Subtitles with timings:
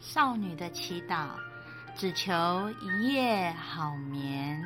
[0.00, 1.36] 少女的祈祷，
[1.94, 2.32] 只求
[2.80, 4.58] 一夜好眠。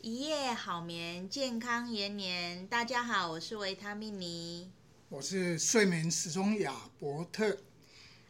[0.00, 2.66] 一夜好眠，健康延年。
[2.66, 4.72] 大家好，我是维他命尼，
[5.10, 7.54] 我是睡眠时钟亚伯特。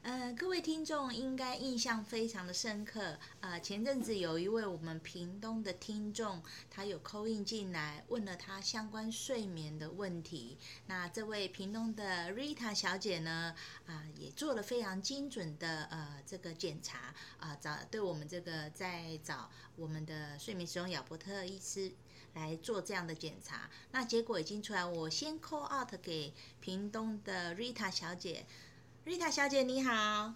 [0.02, 3.18] 呃，各位听众应该印象非常的深刻。
[3.40, 6.40] 呃，前阵子有一位我们屏东的听众，
[6.70, 10.56] 他有 call in 进来，问了他相关睡眠的问题。
[10.86, 13.54] 那这位屏东的 Rita 小姐呢，
[13.86, 21.92] 啊、也做了非常精准的呃这个检查啊，找、对我们这个在找我们的睡眠使用亚伯特医师
[22.34, 23.68] 来做这样的检查。
[23.90, 28.46] 那结果已经出来，我先 call out 给屏东的 Rita 小姐。
[29.08, 30.34] 瑞塔小姐你好，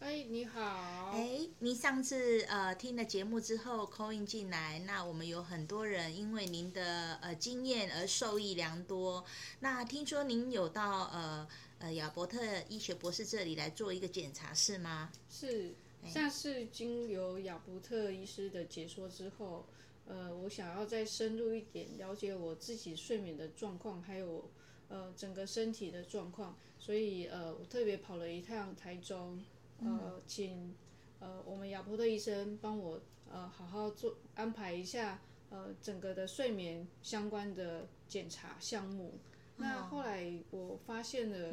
[0.00, 9.22] 哎你好，哎您上次呃听了节目之后 call in 进来，那我们有很多人因为您的呃经验而受益良多。
[9.60, 11.46] 那听说您有到呃
[11.80, 15.12] 呃亚伯特医学博士这里来做一个检查是吗？
[15.28, 15.74] 是，
[16.06, 19.66] 下次经由亚伯特医师的解说之后，
[20.06, 24.50] 呃我想要再深入一点了解我自己睡眠的状况，还有。
[24.90, 29.42] 呃，整个身体的状况，所以呃，我特别跑了一趟台中，
[29.80, 30.74] 呃，请
[31.20, 35.20] 呃我们亚伯特医生帮我呃好好做安排一下
[35.50, 39.14] 呃整个的睡眠相关的检查项目。
[39.56, 41.52] 那后来我发现了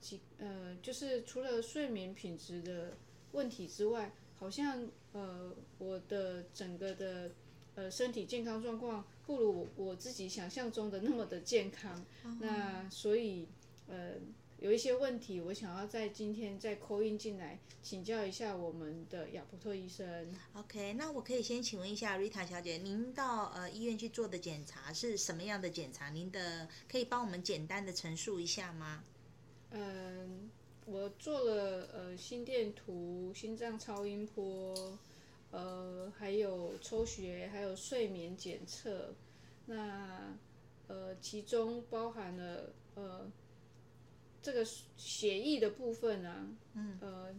[0.00, 2.96] 几呃，就是除了睡眠品质的
[3.32, 7.30] 问题之外，好像呃我的整个的
[7.74, 9.04] 呃身体健康状况。
[9.26, 13.48] 不如我自己想象中的那么的健康，嗯、那所以
[13.88, 14.12] 呃
[14.58, 20.34] 有一些问题，我想要在今天再 call in 进来请教一下我们的亚伯特医生。
[20.54, 26.08] OK，那我可以先请问一下 Rita 小姐，您到呃医院去做的检查是什么样的检查？
[26.08, 29.04] 您的可以帮我们简单的陈述一下吗？
[29.70, 30.50] 嗯，
[30.86, 34.98] 我做了呃心电图、心脏超音波。
[35.52, 39.14] 呃，还有抽血，还有睡眠检测，
[39.64, 40.36] 那
[40.88, 43.30] 呃，其中包含了呃，
[44.46, 44.64] 这个
[44.96, 47.34] 血液的部分啊，嗯，呃，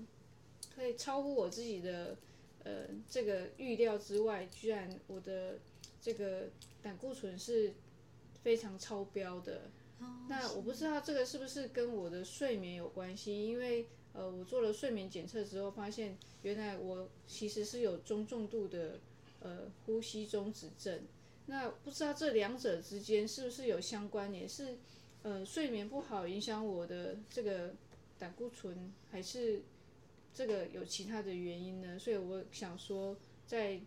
[0.75, 2.17] 可以超乎我自己的
[2.65, 5.57] 呃这个预料之外，居然我的
[6.01, 6.49] 这个
[6.83, 7.73] 胆固醇是
[8.43, 9.71] 非常超标的。
[10.01, 13.87] 哦，那我不知道这个是不是跟我的睡眠有关系，因为。
[14.13, 18.99] 呃，我做了睡眠检测之后，发现原来我其实是有中重度的
[19.41, 21.01] 呃呼吸中止症。
[21.45, 24.49] 那不知道这两者之间是不是有相关联？
[24.49, 24.75] 是
[25.23, 27.73] 呃睡眠不好影响我的这个
[28.17, 29.61] 胆固醇，还是
[30.33, 31.99] 这个有其他的原因呢？
[31.99, 33.79] 所以我想说，在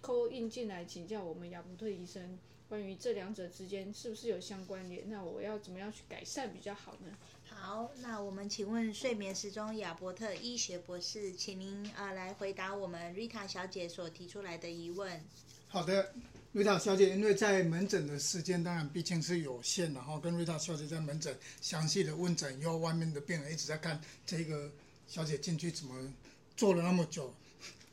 [0.00, 5.08] 扣印进来请教我们亚伯特医生，关于这两者之间是不是有相关联？
[5.10, 7.16] 那我要怎么样去改善比较好呢？
[7.44, 15.22] 好，那我们请问睡眠时钟亚伯特医学博士，请您啊、呃、来回答我们 Rita 小姐所提出来的疑问。
[15.72, 16.12] 好的
[16.50, 24.68] 瑞塔小姐，因为在门诊的时间当然毕竟是有限的哈，跟瑞塔小姐在门诊详细的问诊，以后外面的病人一直在看这个
[25.06, 26.12] 小姐进去怎么
[26.56, 27.32] 做了那么久。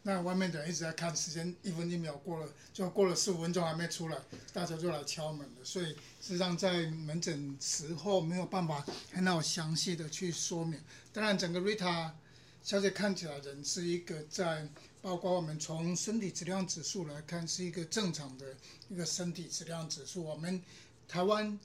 [0.02, 4.18] 那外面的人一直在看，时间一分一秒过了，就过了十五分钟还没出来，
[4.52, 5.64] 大家就来敲门了。
[5.64, 8.84] 所以实际上在门诊时候没有办法
[9.14, 10.82] 很好详细的去说明。
[11.14, 12.16] 当然，整个瑞塔
[12.64, 14.68] 小姐看起来人是一个在，
[15.02, 18.56] 包括我们从身体质量指数来看，是一个正常的
[18.90, 20.24] 一个身体质量指数。
[20.24, 20.62] 我们
[21.08, 21.60] 台湾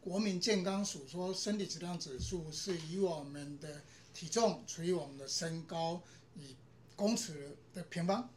[0.00, 3.82] 国民健康署说，身体质量指数是以我们的
[4.14, 6.02] 体重除以我们的身高
[6.34, 6.56] 以。
[6.98, 8.28] 公尺的平方，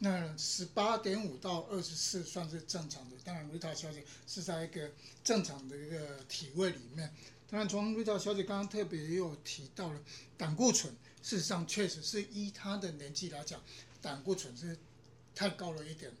[0.00, 3.16] 那十八点五到二十四算是正常的。
[3.24, 4.92] 当然，瑞塔小姐是在一个
[5.24, 7.10] 正常的一个体位里面。
[7.48, 9.98] 当然，从瑞塔小姐刚刚特别又提到了
[10.36, 13.62] 胆固醇，事实上确实是依他的年纪来讲，
[14.02, 14.76] 胆固醇是
[15.34, 16.12] 太高了一点。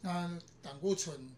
[0.00, 1.34] 那胆固醇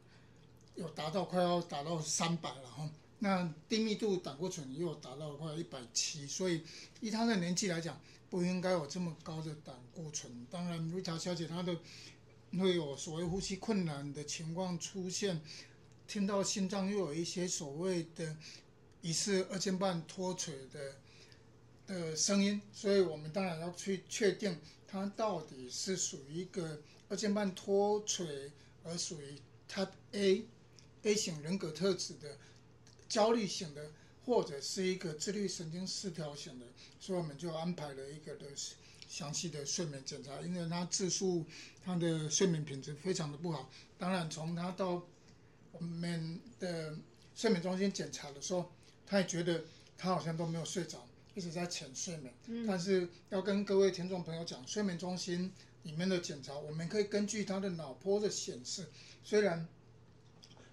[0.75, 2.89] 有达到快要达到三百了哈。
[3.19, 6.63] 那低密度胆固醇又达到快一百七，所以
[7.01, 7.99] 依他的年纪来讲。
[8.29, 10.45] 不应该有这么高的胆固醇。
[10.51, 11.79] 当然，瑞塔小姐她的
[12.59, 15.41] 会有所谓呼吸困难的情况出现，
[16.09, 18.37] 听到心脏又有一些所谓的
[19.01, 20.97] 疑似二尖瓣脱垂的
[21.87, 28.51] 的声音，所以我们当然要去确定它到底是属于一个二尖瓣脱垂，
[28.85, 29.39] 而属于
[29.71, 30.45] Type A
[31.03, 32.39] A 型人格特质的
[33.09, 33.91] 焦虑型的。
[34.27, 36.67] 或者是一个自律神经失调型的，
[36.99, 38.47] 所以我们就安排了一个的
[39.09, 41.47] 详细的睡眠检查，因为他自述
[41.85, 43.71] 他的睡眠品质非常的不好。
[43.97, 45.07] 当然，从他到
[45.71, 46.99] 我们的
[47.37, 48.73] 睡眠中心检查的时候，
[49.07, 49.63] 他也觉得
[49.97, 51.06] 他好像都没有睡着，
[51.37, 52.33] 一直在浅睡眠。
[52.47, 55.53] 嗯、但是要跟各位听众朋友讲，睡眠中心
[55.83, 58.87] 里面的检查，我们可以根据他的脑波的显示，
[59.23, 59.69] 虽然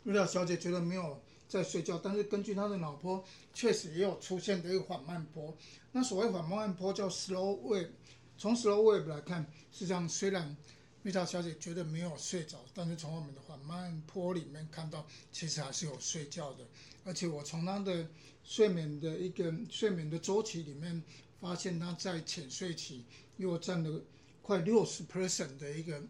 [0.03, 3.23] 瑞塔小姐觉得没有在睡觉，但是根据她的脑波，
[3.53, 5.55] 确实也有出现的一个缓慢波。
[5.91, 7.89] 那所谓缓慢波叫 slow wave，
[8.37, 10.55] 从 slow wave 来看，实际上虽然
[11.03, 16.65] 瑞塔小姐觉得没有睡着，但是从我们的缓慢坡里面看到，其实还是有睡觉的。
[17.03, 18.07] 而且我从她的
[18.41, 21.03] 睡眠的一个睡眠的周期里面，
[21.41, 23.03] 发现她在浅睡期
[23.35, 24.01] 又占了
[24.41, 26.01] 快六十 percent 的一个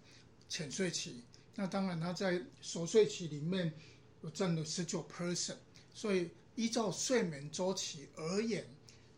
[0.48, 1.24] 浅睡期。
[1.56, 3.74] 那当然，她在熟睡期里面
[4.22, 5.58] 又占了十九 percent。
[5.96, 8.64] 所以依照睡眠周期而言，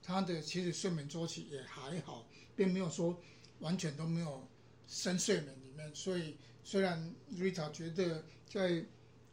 [0.02, 2.26] 她的其实睡眠周期也还好，
[2.56, 3.22] 并没有说
[3.60, 4.48] 完全都没有
[4.88, 5.94] 深睡眠里面。
[5.94, 8.84] 所以，虽然 Rita 觉得在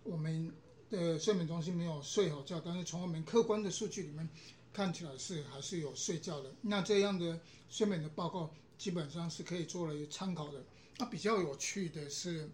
[0.04, 0.52] 我们
[0.90, 4.28] 的睡眠中心没有睡好觉，但是从我们客观的数据里面
[4.72, 6.52] 看起来是还是有睡觉的。
[6.62, 10.64] 那这样的睡眠的报告基本上是可以作为参考的。
[10.98, 12.50] 那比较有趣的是，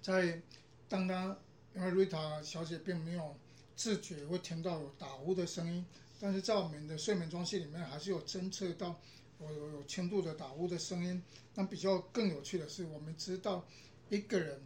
[0.00, 0.40] 在
[0.88, 1.36] 当他
[1.74, 3.36] 因为 Rita 小姐并没有
[3.76, 5.84] 自觉会听到有打呼的声音，
[6.18, 8.98] 但是在我们的睡眠中心里面还是有侦测到。
[9.38, 11.22] 我有有轻度的打呼的声音。
[11.54, 13.66] 那比较更有趣的是，我们知道
[14.10, 14.60] 一个人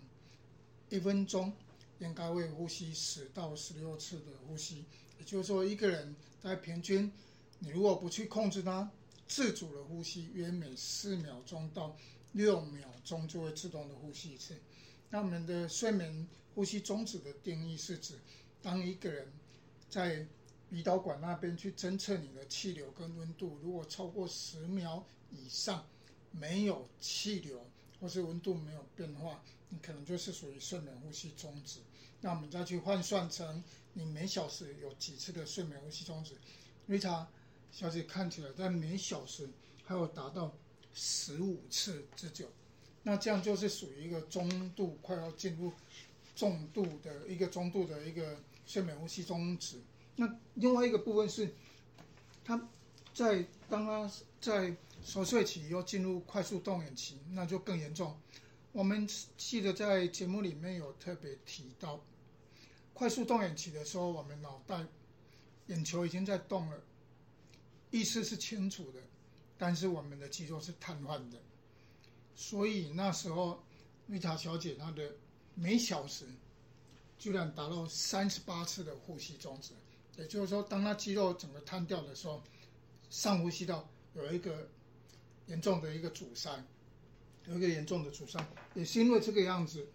[0.91, 1.53] 一分钟
[2.01, 4.85] 应该会呼吸十到十六次的呼吸，
[5.19, 7.11] 也就是说，一个人在平均，
[7.61, 8.91] 你如果不去控制它，
[9.27, 11.97] 自主的呼吸约每四秒钟到
[12.33, 14.57] 六秒钟就会自动的呼吸一次。
[15.11, 18.19] 那我们的睡眠呼吸中止的定义是指，
[18.61, 19.33] 当一个人
[19.89, 20.27] 在
[20.73, 25.87] 鼻导管那边去侦测你的气流跟温度，如果超过十秒以上
[26.31, 27.67] 没有气流
[28.01, 31.81] 或是温度没有变化，你可能就是属于睡眠呼吸中止。
[32.23, 36.37] 那我们再去换算成你每小时有几次的睡眠呼吸中止。
[36.87, 37.29] 瑞塔
[37.71, 39.51] 小姐看起来在每小时
[39.85, 40.57] 还有达到
[40.95, 42.49] 十五次之久，
[43.03, 45.71] 那这样就是属于一个中度快要进入
[46.35, 49.83] 重度的一个中度的一个睡眠呼吸中止。
[50.17, 51.55] 那另外一个部分是，
[52.45, 52.69] 他
[53.15, 54.11] 在当他
[54.41, 58.17] 在熟睡期又进入快速动眼期，那就更严重。
[58.73, 62.01] 我们记得在节目里面有特别提到，
[62.95, 64.87] 快速动眼期的时候，我们脑袋
[65.67, 66.83] 眼球已经在动了，
[67.91, 69.01] 意识是清楚的，
[69.59, 71.39] 但是我们的肌肉是瘫痪的。
[72.35, 73.63] 所以那时候，
[74.07, 75.15] 瑞塔小姐她的
[75.55, 76.27] 每小时
[77.19, 79.73] 居然达到三十八次的呼吸中止。
[80.17, 82.43] 也就是说，当他肌肉整个瘫掉的时候，
[83.09, 84.69] 上呼吸道有一个
[85.47, 86.63] 严重的一个阻塞，
[87.47, 88.39] 有一个严重的阻塞，
[88.75, 89.87] 也是因为这个样子，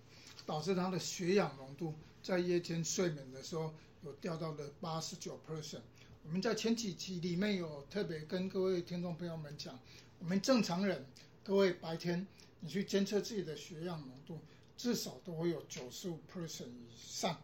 [0.46, 1.94] 导致他的血氧浓度
[2.24, 3.74] 在夜间睡眠的时候
[4.04, 5.82] 有掉到了八十九 percent。
[6.24, 9.80] 我们在前几期里面有特别跟各位听众朋友们讲，
[10.20, 11.06] 我们正常人，
[11.44, 12.26] 各位白天
[12.60, 14.40] 你去监测自己的血氧浓度，
[14.76, 17.40] 至少都会有九十五 percent 以上。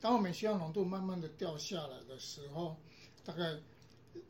[0.00, 2.76] 当我们血氧浓度慢慢的掉下来的时候，
[3.24, 3.56] 大概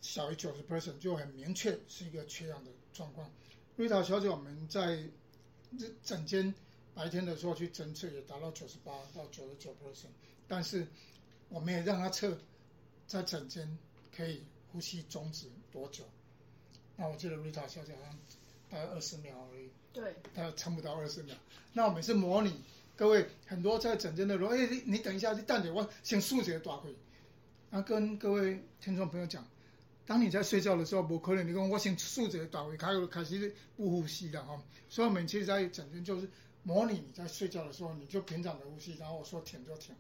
[0.01, 3.31] 小于九十 percent 就很明确是一个缺氧的状况。
[3.77, 5.05] 瑞塔小姐，我们在
[6.03, 6.55] 整间
[6.95, 10.07] 白天的时候去侦测也达到九十八到九十九 percent，
[10.49, 10.87] 但是
[11.49, 12.39] 我们也让她测
[13.07, 13.77] 在诊间
[14.17, 16.05] 可以呼吸终止多久。
[16.97, 18.19] 那我记得瑞塔小姐好像
[18.71, 21.37] 大概二十秒而已，对，大概撑不到二十秒。
[21.75, 22.63] 那我们是模拟。
[22.97, 26.97] 各位很多在诊间的人，哎，你你等一下，你等着我先数学大会。
[27.71, 29.47] 啊，跟各位听众朋友讲，
[30.07, 34.63] 当你在睡觉的时候，不可能你讲我先数学大会，开开始不呼吸了哈。
[34.89, 36.27] 所以我们其实，在整间就是
[36.63, 39.95] 模拟你在睡觉的时候，你就平常的呼吸，然后我说停就停，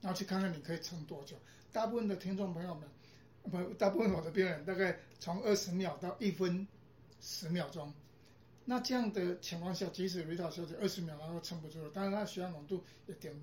[0.00, 1.36] 然后去看看你可以撑多久。
[1.70, 2.88] 大部分的听众朋友们，
[3.42, 6.66] 不，大部分我的病人大概从二十秒到一分
[7.20, 7.94] 十秒钟。
[8.64, 13.34] 那这样的情况下，即使瑞塔小姐二十秒她都撑不住了，但是她血氧浓度也点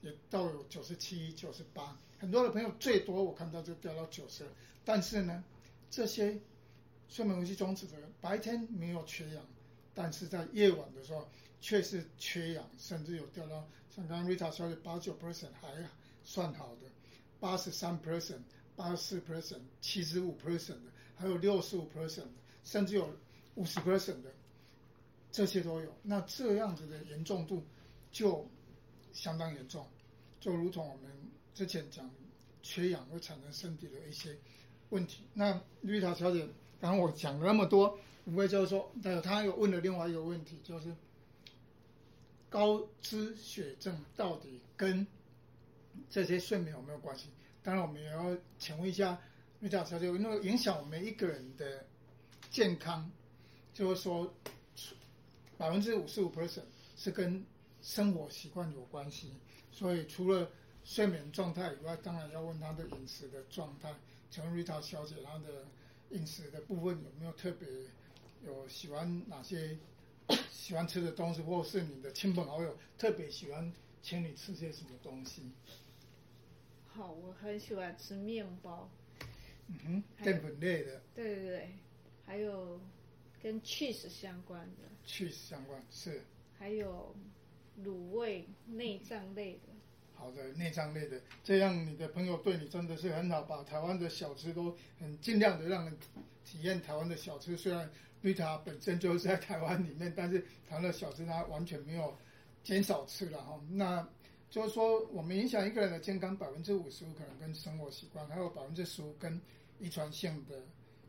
[0.00, 4.44] 也到有九十七、九十八，很多的朋友最多我看到就掉到九十。
[4.84, 5.44] 但是呢，
[5.90, 6.38] 这些
[7.08, 9.44] 睡眠呼吸中止的人白天没有缺氧，
[9.92, 11.28] 但是在夜晚的时候
[11.60, 15.68] 却是缺氧，甚至有掉到像刚刚瑞塔小姐八九 percent 还
[16.24, 16.88] 算好的，
[17.38, 18.40] 八十三 percent、
[18.74, 22.30] 八十四 percent、七十五 percent 的，还有六十五 percent 的，
[22.64, 23.14] 甚至有
[23.54, 24.32] 五十 percent 的。
[25.32, 27.64] 这些都有，那这样子的严重度
[28.10, 28.46] 就
[29.14, 29.88] 相当严重，
[30.38, 31.10] 就如同我们
[31.54, 32.08] 之前讲，
[32.62, 34.36] 缺氧会产生身体的一些
[34.90, 35.24] 问题。
[35.32, 36.46] 那绿塔小姐，
[36.78, 40.94] 刚刚我讲了那么多，无非就是说，还有她有问了另外一个问题，就是
[42.50, 45.06] 高脂血症到底跟
[46.10, 47.30] 这些睡眠有没有关系？
[47.62, 49.18] 当然，我们也要请问一下
[49.60, 51.86] 瑞塔小姐，因为影响我们一个人的
[52.50, 53.10] 健康，
[53.72, 54.30] 就是说
[55.62, 56.64] 百分之五十五 percent
[56.96, 57.46] 是跟
[57.80, 59.34] 生活习惯有关系。
[59.70, 60.50] 所以除了
[60.82, 63.94] 睡眠状态以外，当然要问他的饮食的状态。
[64.28, 65.64] 请问瑞塔小姐，她的
[66.10, 67.68] 饮食的部分有没有特别
[68.44, 69.78] 有喜欢哪些
[70.50, 75.52] 喜欢吃的东西，或者是你的亲朋好友特别喜欢请你吃些什么东西？
[76.88, 78.90] 好，我很喜欢吃面包。
[79.68, 81.00] 嗯哼，淀粉类的。
[81.14, 81.78] 对对对，
[82.26, 82.80] 还有
[83.42, 84.88] 跟 cheese 相关的。
[85.06, 86.22] cheese 相关是。
[86.58, 87.14] 还有
[87.84, 89.72] 卤味内脏类的。
[90.14, 95.98] 好的，内脏类的，这样你的朋友对你真的是很好，把台湾的小吃都很尽量的让人
[96.44, 97.56] 体验台湾的小吃。
[97.56, 102.16] 虽然绿塔本身就是在台湾里面，但是台湾的小吃它完全没有
[102.62, 103.60] 减少吃了哈。
[103.68, 104.08] 那
[104.48, 109.40] 就是说，我们影响一个人的健康，百分之五十五可能跟生活习惯，还有百分之十五跟
[109.80, 110.62] 遗传性的，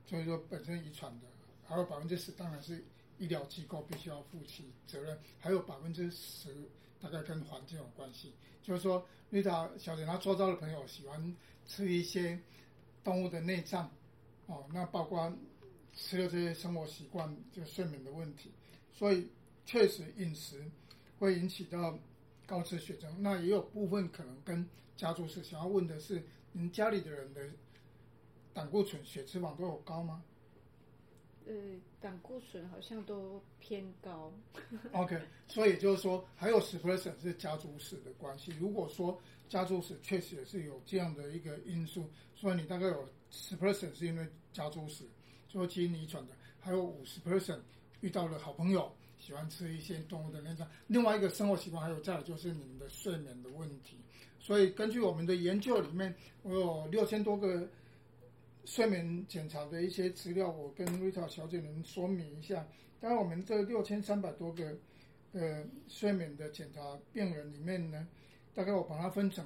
[0.08, 1.28] 就是说本身遗传的，
[1.66, 2.84] 还有百分之十当然是
[3.18, 6.70] 医疗机构必须要负起责任，还有百分之十。
[7.02, 12.40] 大概跟环境有关系，就是说，遇到小姐她周遭的朋友喜欢吃一些
[13.04, 13.92] 动物的内脏，
[14.46, 15.30] 哦，那包括
[15.92, 18.54] 吃了这些生活习惯，就睡眠的问题，
[18.90, 19.28] 所以
[19.66, 20.64] 确实饮食
[21.20, 22.00] 会引起到
[22.46, 23.14] 高脂血症。
[23.22, 24.66] 那也有部分可能跟
[24.96, 25.44] 家族史。
[25.44, 27.50] 想要问的是，您家里的人的
[28.54, 30.24] 胆固醇、血脂肪都有高吗？
[31.46, 31.54] 呃，
[32.00, 34.32] 胆固醇好像都偏高。
[34.94, 38.54] OK，所以就是说，还有十 percent 是家族史的关系。
[38.60, 39.20] 如果说
[39.50, 45.04] 家族史确实也是有这样的一个因素，所以你大概有十 percent 是因为家族史，
[45.48, 47.60] 就是基因遗传的，还有五十 percent
[48.02, 50.68] 遇到了好朋友，喜欢吃一些动物的内脏。
[50.88, 53.98] 另外一个生活习惯，还有再就是你们的睡眠的问题。
[54.40, 57.68] 所以根据我们的研究里面，我有六千多个。
[58.66, 62.66] 睡眠检查的一些资料，我跟瑞塔小姐能说明一下。
[63.00, 64.78] 当然，我们这六千三百多个
[65.34, 68.08] 呃睡眠的检查病人里面呢，
[68.54, 69.46] 大概我把它分成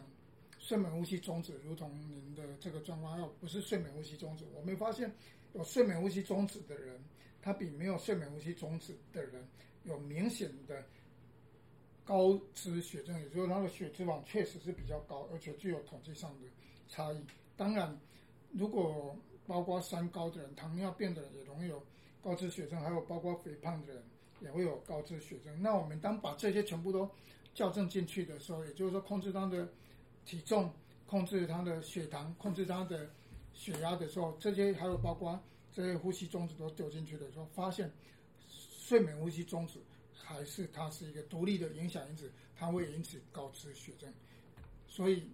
[0.60, 4.46] 睡眠呼吸中止，如同您的这个状况，还有不是睡眠呼吸中止。
[4.56, 5.12] 我们发现
[5.54, 7.04] 有睡眠呼吸中止的人，
[7.42, 9.44] 他比没有睡眠呼吸中止的人
[9.84, 10.86] 有明显的
[12.06, 16.48] 高脂血症，也就是他的血脂肪确实是比较高，而且具有统计上的
[16.88, 17.26] 差异。
[17.56, 18.00] 当然。
[18.52, 21.82] 如果包括三高的人、糖尿病的人也容易有
[22.22, 24.04] 高脂血症，还有包括肥胖的人
[24.42, 25.62] 也会有高脂血症。
[25.62, 27.10] 那我们当把这些全部都
[27.54, 29.70] 校正进去的时候，也就是说控制他的
[30.26, 30.72] 体重、
[31.06, 33.10] 控制他的血糖、控制他的
[33.54, 35.40] 血压的时候，这些还有包括
[35.72, 37.92] 这些呼吸中止都丢进去的时候，发现
[38.50, 39.80] 睡眠呼吸中止
[40.14, 44.12] 还是它是一个独立的影响因子，它会引起高脂血症。
[44.88, 45.30] 所以。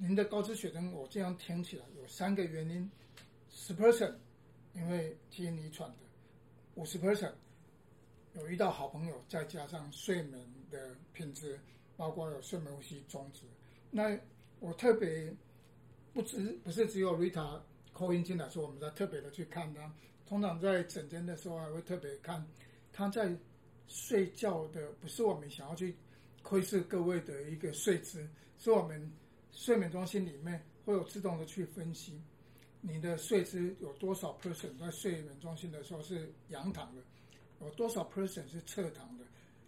[0.00, 2.88] 您的高脂血症，我这样听起来有三个原因：
[3.50, 4.14] 十 percent
[4.72, 5.96] 因为基因遗传的，
[6.76, 7.32] 五十 percent
[8.34, 10.40] 有遇到好朋友，再加上睡眠
[10.70, 11.58] 的品质，
[11.96, 13.42] 包括有睡眠呼吸中止。
[13.90, 14.16] 那
[14.60, 15.34] 我特别
[16.14, 17.60] 不只不是只有 Rita
[17.92, 19.92] call in 进来说，我们在特别的去看他。
[20.24, 22.46] 通常在诊间的时候，还会特别看
[22.92, 23.36] 他在
[23.88, 25.96] 睡觉的，不是我们想要去
[26.44, 28.24] 窥视各位的一个睡姿，
[28.58, 29.12] 是我们。
[29.50, 32.20] 睡眠中心里面会有自动的去分析
[32.80, 37.02] 你的睡姿有多少 person 在睡眠中心的时候是仰躺的，
[37.60, 39.24] 有多少 person 是侧躺的，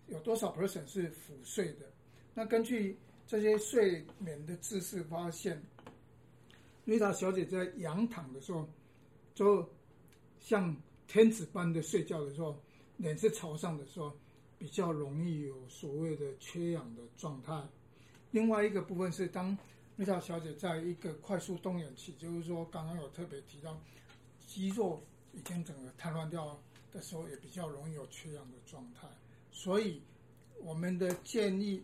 [0.06, 1.92] 有多少 person 是俯睡的。
[2.34, 2.96] 那根据
[3.26, 5.60] 这些睡眠的姿势发现，
[6.84, 8.68] 瑞塔小姐在仰躺的时候，
[9.34, 9.68] 就
[10.38, 10.76] 像
[11.08, 12.56] 天使般的睡觉的时候，
[12.98, 14.16] 脸是朝上的时候，
[14.56, 17.60] 比较容易有所谓的缺氧的状态。
[18.30, 19.56] 另外一个部分是当。
[19.96, 23.78] 瑞塔小姐在一个快速动眼期，就是说刚刚有特别提到，
[24.46, 26.58] 肌肉已经整个瘫痪掉
[26.90, 29.06] 的时候，也比较容易有缺氧的状态。
[29.50, 30.02] 所以
[30.62, 31.82] 我们的建议，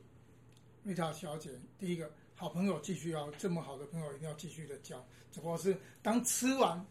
[0.82, 6.82] 瑞塔小姐，第一个好朋友继续要这么好的朋友一定要继续的交，只不过是当吃完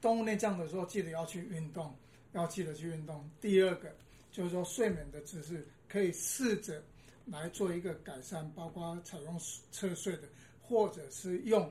[0.00, 1.94] 动物内脏的时候，记得要去运动，
[2.32, 3.28] 要记得去运动。
[3.38, 3.94] 第二个
[4.32, 6.82] 就是说睡眠的姿势可以试着
[7.26, 9.38] 来做一个改善，包括采用
[9.70, 10.28] 侧睡的。
[10.66, 11.70] 或者是用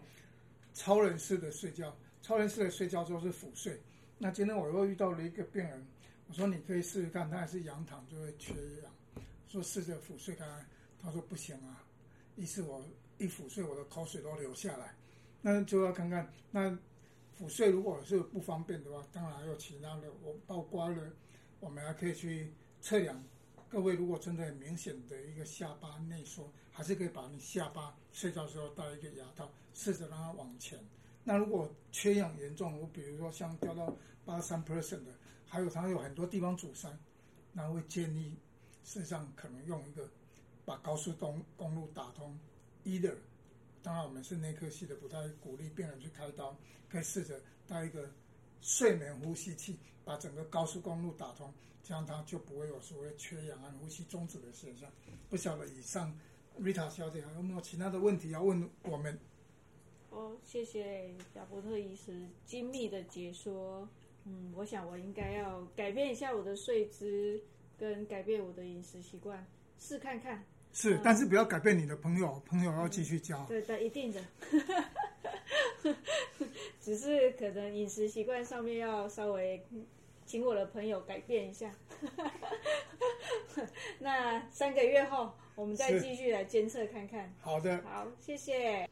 [0.72, 3.82] 超人式的睡觉，超人式的睡觉就是俯睡。
[4.20, 5.88] 那今天我又遇到了一个病人，
[6.28, 8.94] 我说你可以试试看，他还是仰躺就会缺氧，
[9.48, 10.70] 说试着俯睡看看，
[11.02, 11.84] 他说不行啊，
[12.36, 12.86] 意思我
[13.18, 14.94] 一俯睡我的口水都流下来，
[15.42, 16.78] 那就要看看那
[17.34, 21.14] 俯睡如果是不方便的话，当然还有其他的，我包括了，
[21.60, 23.24] 我们还可以去测量。
[23.74, 30.78] 各位如果真的很明显的一个下巴内缩，还是可以把你下巴睡觉时候戴一个牙套，试着让它往前，
[31.24, 33.92] 那如果缺氧严重，我比如说像掉到
[34.24, 35.12] 八三 percent 的，
[35.48, 36.96] 还有它有很多地方阻塞，
[37.52, 38.38] 那会建议，
[38.84, 40.08] 事实上可能用一个
[40.66, 42.38] 把高速公公路打通
[42.86, 43.16] ，either，
[43.82, 46.56] 当然我们是内科系的，不太鼓励病人去开刀，
[46.88, 48.08] 可以试着带一个
[48.62, 54.90] 睡眠呼吸器，把整个高速公路打通，这样它就不会有所谓缺氧和呼吸中止的现象。
[55.30, 56.18] 不晓得以上
[56.60, 59.20] ，Rita 小姐还有没有其他的问题要问我们？
[60.10, 63.88] 哦，谢谢亚伯特医师精密的解说。
[64.26, 67.42] 嗯，我想我应该要改变一下我的睡姿，
[67.78, 69.46] 跟改变我的饮食习惯，
[69.80, 70.44] 试看看。
[70.72, 73.44] 是，嗯、但是不要改变你的朋友，朋友要继续交。
[73.44, 74.24] 嗯、对的，一定的。
[76.84, 79.66] 只是可能饮食习惯上面要稍微
[80.26, 81.72] 请我的朋友改变一下。
[84.00, 87.34] 那三个月后，我们再继续来监测看看。
[87.40, 87.82] 好的。
[87.84, 88.90] 好，谢谢。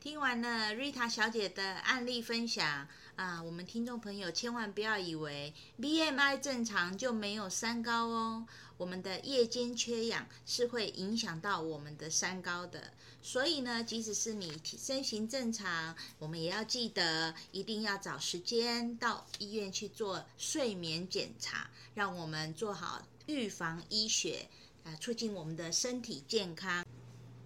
[0.00, 8.46] 听完了 Rita 小姐的案例分享啊，我们听众朋友千万不要以为 BMI 正常就没有三高哦。
[8.76, 24.48] 我们的夜间缺氧是会影响到我们的三高的，所以呢，即使是你身形正常，我们也要记得一定要找时间到医院去做睡眠检查，让我们做好预防医学
[24.84, 26.86] 啊，促进我们的身体健康。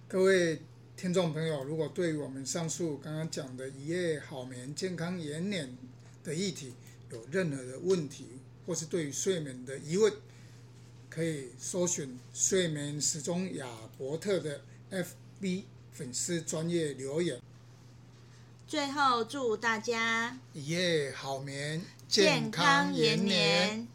[0.07, 0.61] 各位。
[0.96, 5.76] 听众朋友，如果对于我们上述刚刚讲的一夜好眠、健康延年
[6.22, 6.75] 的议题
[7.11, 8.26] 有任何的问题，
[8.66, 10.12] 或是对于睡眠的疑问，
[11.11, 13.66] 可以搜寻睡眠时钟亚
[13.99, 14.61] 伯特的
[14.92, 17.40] FB 粉丝专业留言。
[18.68, 23.88] 最后，祝大家一夜好眠，健康延年。